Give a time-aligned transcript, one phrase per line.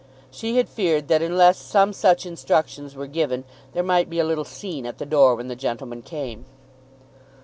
[0.31, 4.43] She had feared that unless some such instructions were given, there might be a little
[4.43, 6.45] scene at the door when the gentleman came.